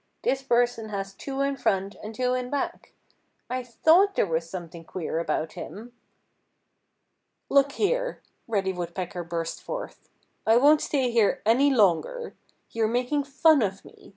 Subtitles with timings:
[0.23, 2.91] This person has two in front and two in back.
[3.51, 5.93] I thought there was something queer about him."
[7.49, 10.09] "Look here!" Reddy Woodpecker burst forth.
[10.43, 12.33] "I won't stay here any longer.
[12.71, 14.09] You're making fun of me.